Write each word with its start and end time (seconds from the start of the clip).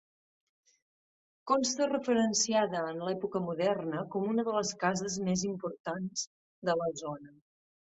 Consta 1.51 1.89
referenciada 1.91 2.81
en 2.95 3.05
l'època 3.09 3.43
moderna 3.51 4.09
com 4.17 4.29
una 4.35 4.49
de 4.51 4.59
les 4.59 4.75
cases 4.89 5.23
més 5.31 5.49
importants 5.55 6.31
de 6.69 6.81
la 6.85 6.95
zona. 7.07 7.37